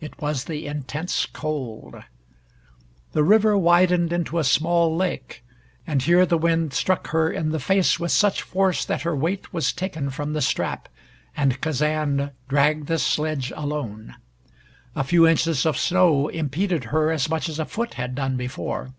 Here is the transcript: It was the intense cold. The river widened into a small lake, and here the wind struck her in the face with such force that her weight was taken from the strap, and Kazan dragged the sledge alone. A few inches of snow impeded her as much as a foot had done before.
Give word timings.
It 0.00 0.22
was 0.22 0.44
the 0.44 0.68
intense 0.68 1.26
cold. 1.26 1.96
The 3.10 3.24
river 3.24 3.58
widened 3.58 4.12
into 4.12 4.38
a 4.38 4.44
small 4.44 4.94
lake, 4.94 5.42
and 5.88 6.00
here 6.00 6.24
the 6.24 6.38
wind 6.38 6.72
struck 6.72 7.08
her 7.08 7.28
in 7.32 7.48
the 7.50 7.58
face 7.58 7.98
with 7.98 8.12
such 8.12 8.42
force 8.42 8.84
that 8.84 9.02
her 9.02 9.16
weight 9.16 9.52
was 9.52 9.72
taken 9.72 10.10
from 10.10 10.34
the 10.34 10.40
strap, 10.40 10.88
and 11.36 11.60
Kazan 11.60 12.30
dragged 12.48 12.86
the 12.86 13.00
sledge 13.00 13.52
alone. 13.56 14.14
A 14.94 15.02
few 15.02 15.26
inches 15.26 15.66
of 15.66 15.76
snow 15.76 16.28
impeded 16.28 16.84
her 16.94 17.10
as 17.10 17.28
much 17.28 17.48
as 17.48 17.58
a 17.58 17.64
foot 17.66 17.94
had 17.94 18.14
done 18.14 18.36
before. 18.36 18.94